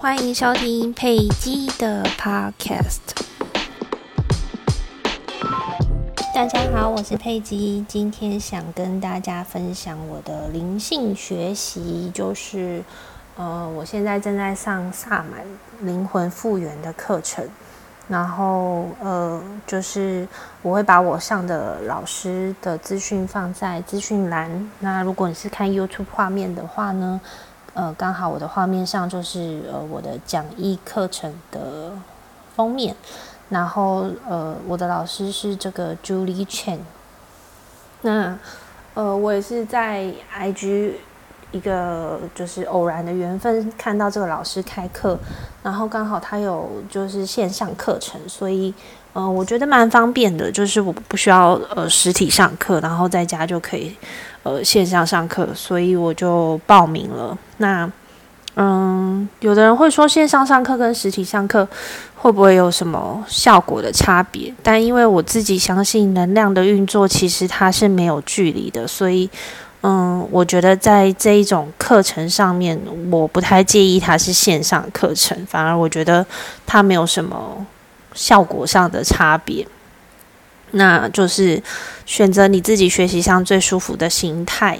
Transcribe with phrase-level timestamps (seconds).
[0.00, 3.00] 欢迎收听佩姬的 Podcast。
[6.32, 12.80] 大家好，我是佩姬，今天想跟大家分享我的灵性学习，就是
[13.36, 15.44] 呃，我现在正在上萨满
[15.80, 17.44] 灵魂复原的课程，
[18.06, 20.28] 然后呃，就是
[20.62, 24.70] 我会把我上的老师的资讯放在资讯栏。
[24.78, 27.20] 那如果你是看 YouTube 画面的话呢？
[27.78, 31.92] 呃，刚好我的画面上就是呃我的讲义课程的
[32.56, 32.92] 封面，
[33.50, 36.80] 然后呃我的老师是这个 Julie Chen，
[38.02, 38.36] 那
[38.94, 40.94] 呃我也是在 IG
[41.50, 45.18] 一个就是偶然的缘分看到这个老师开课，
[45.62, 48.72] 然后刚好他有就是线上课程，所以
[49.14, 53.96] 嗯我觉得蛮方便的，就是我不需要呃实体上课，然后在家就可以。
[54.44, 57.36] 呃，线上上课，所以我就报名了。
[57.56, 57.90] 那，
[58.54, 61.68] 嗯，有的人会说线上上课跟实体上课
[62.14, 64.54] 会不会有什么效果的差别？
[64.62, 69.28] 但因为我自己相信能量的运作，其实它是没有距离的，所以，
[69.82, 72.76] 嗯，我觉得在这一种课程上面，
[73.10, 76.26] 我不太介意它是线上课程，反而我觉得
[76.66, 77.64] 它没有什么
[78.12, 79.64] 效果上的差别。
[80.72, 81.62] 那就是
[82.04, 84.78] 选择你自己学习上最舒服的心态，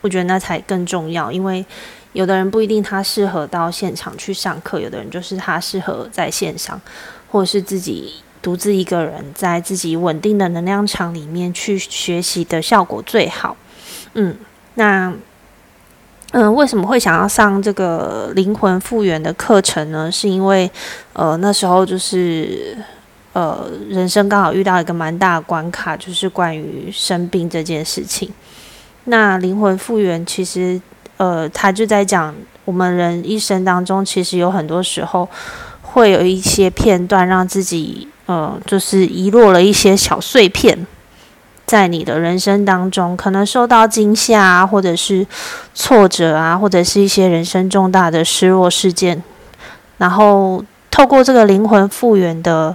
[0.00, 1.30] 我觉得那才更重要。
[1.30, 1.64] 因为
[2.12, 6.78] 有的人不一定他适合到现场去上课，有的人就是他适合在线上，
[7.30, 13.56] 或者是自己独自一个人在自己稳定的能量场里面去学习的效果最好。
[14.14, 14.36] 嗯，
[14.74, 15.12] 那
[16.32, 20.10] 嗯，为什么会想要上这个灵魂复原的课程呢？
[20.10, 20.70] 是因为
[21.12, 22.76] 呃那时候就是。
[23.34, 28.28] 呃，人生刚好遇到一个蛮大的关卡，就是关于生病这件事情。
[29.04, 30.80] 那灵魂复原，其实
[31.18, 35.28] 呃，他就在讲我们人一生当中，其实有很多时候
[35.82, 40.84] 会有一些片段，让自己呃，就是遗落了一些小碎片，
[41.68, 45.24] 在你的人生当中，可能受到惊吓啊，或者是
[45.72, 49.22] 挫折啊，或者是一些人生重大的失落事件，
[49.98, 52.74] 然后透过这个灵魂复原的。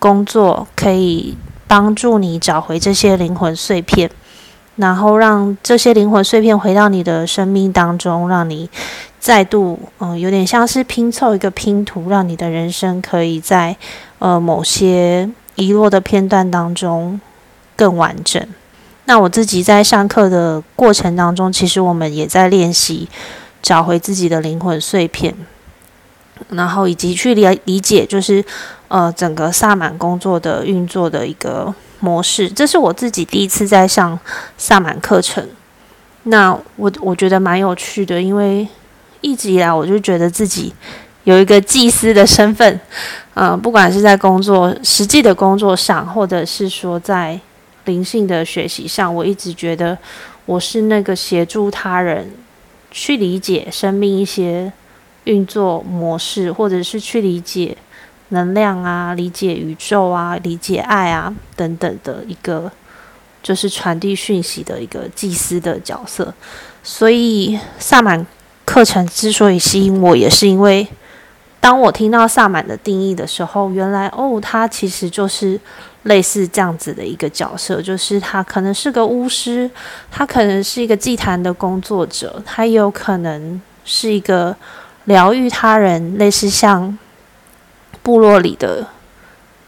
[0.00, 4.08] 工作可以帮助你找回这些灵魂碎片，
[4.76, 8.70] 然后让这些灵魂碎片回到你的生命当中，让你
[9.18, 13.76] 再度嗯，有点像是拼凑一个拼图，让你的人生可以在
[14.20, 17.20] 呃某些遗落的片段当中
[17.78, 18.46] 更完整。
[19.06, 23.08] 那我自己在上课的过程当中，其实我们也在练习
[23.62, 25.34] 找回自己的灵魂碎片，
[26.50, 28.44] 然后以及去理理解就是。
[28.90, 34.18] 呃，整个萨满工作的运作的一个模式，这是我自己第一次在上
[34.56, 35.46] 萨满课程。
[36.22, 38.66] 那我我觉得蛮有趣的，因为
[39.20, 40.72] 一直以来我就觉得自己
[41.24, 42.80] 有一个祭司的身份。
[43.34, 47.38] 嗯，不管是在工作实际的工作上，或者是说在
[47.88, 49.98] 灵性的学习上，我一直觉得
[50.46, 52.30] 我是那个协助他人
[52.92, 54.72] 去理解生命一些
[55.24, 57.76] 运作模式，或者是去理解。
[58.30, 62.70] 能量啊，理解宇宙啊，理解爱啊，等等的一个，
[63.42, 66.34] 就是传递讯息的一个祭司的角色。
[66.82, 68.26] 所以萨满
[68.66, 70.86] 课程之所以吸引我，也是因为
[71.60, 75.60] 当我听到萨满的定义的时候，原来哦，他其实就是
[76.04, 79.70] 类似这样子的一个角色，就是他可能是个巫师，
[80.10, 84.56] 他可能是一个祭坛的工作者，他也有可能是一个
[85.04, 86.98] 疗愈他人，类似像。
[88.00, 88.86] 部落里的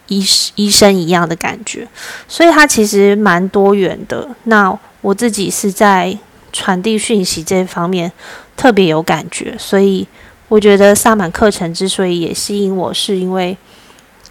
[0.07, 0.25] 医
[0.55, 1.87] 医生一样的感觉，
[2.27, 4.27] 所以他其实蛮多元的。
[4.45, 6.17] 那我自己是在
[6.51, 8.11] 传递讯息这方面
[8.57, 10.09] 特别有感觉，所以
[10.51, 13.57] 我觉得萨满课程之所以也吸引我，是因为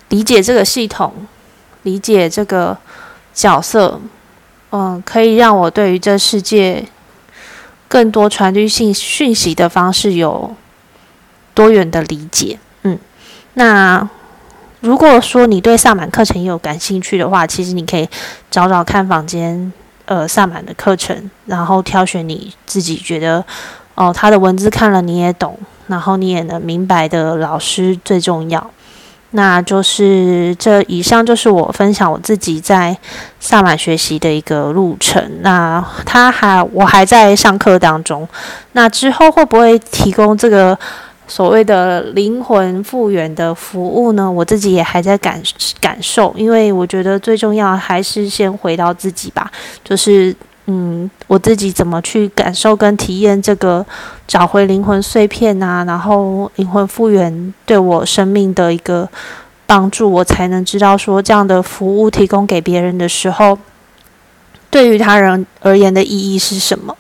[0.09, 1.13] 理解这个系统，
[1.83, 2.77] 理解这个
[3.33, 4.01] 角色，
[4.71, 6.85] 嗯，可以让我对于这世界
[7.87, 10.53] 更多传递信讯息的方式有
[11.53, 12.59] 多元的理解。
[12.83, 12.99] 嗯
[13.53, 14.07] 那
[14.81, 18.07] 如果说你对萨满课程也有感兴趣的话，其实你可以
[18.51, 19.71] 找找看房间
[20.05, 23.43] 呃萨满的课程，然后挑选你自己觉得
[23.95, 25.57] 哦他的文字看了你也懂，
[25.89, 28.71] 然后你也能明白的老师最重要。
[29.31, 32.97] 那就是这以上就是我分享我自己在
[33.41, 35.21] 萨满学习的一个路程。
[35.41, 38.25] 那他还我还在上课当中，
[38.71, 40.79] 那之后会不会提供这个？
[41.31, 45.39] 所谓的灵魂复原的服务呢，我自己也还在感
[45.79, 49.51] 感受，因为我觉得最重要还是先回到自己吧。
[49.83, 50.35] 就是，
[50.71, 53.83] 嗯，我自己怎么去感受跟体验这个
[54.27, 59.09] 找回灵魂碎片啊，然后灵魂复原对我生命的一个
[59.65, 63.57] 帮助，我才能知道说这样的服务提供给别人的时候，
[64.69, 66.95] 对于他人而言的意义是什么？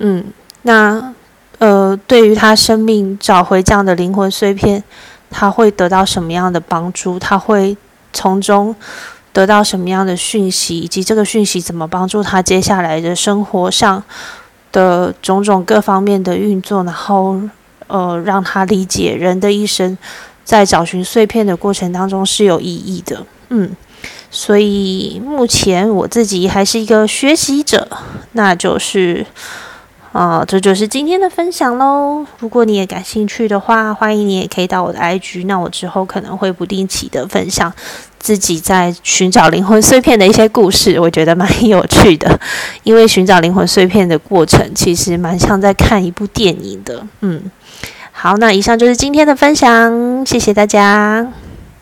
[0.00, 0.26] 嗯，
[0.62, 1.14] 那
[1.58, 4.84] 呃，对于他生命找回这样的灵魂碎片，
[5.30, 7.18] 他会得到什么样的帮助？
[7.18, 7.74] 他会
[8.12, 8.76] 从中。
[9.32, 14.02] 得到什么样的讯息，以及这个讯息怎么帮助他接下来的生活上
[14.72, 17.40] 的种种各方面的运作，然后
[17.86, 19.96] 呃，让他理解人的一生
[20.44, 23.24] 在找寻碎片的过程当中是有意义的。
[23.50, 23.70] 嗯，
[24.30, 27.88] 所以目前我自己还是一个学习者，
[28.32, 29.26] 那就是。
[30.12, 32.26] 啊，这就是今天的分享喽。
[32.40, 35.46] 如果你也感兴趣的话，欢迎你也可以到我的 IG。
[35.46, 37.72] 那我之后可能会不定期的分享
[38.20, 42.38] 自己在寻找灵魂碎片的一些故事，我觉得蛮有趣的。
[42.84, 47.04] 因为寻找灵魂碎片的过程，其实蛮像在看一部电影的。
[47.22, 47.50] 嗯，
[48.12, 51.26] 好，那以上就是今天的分享，谢谢大家。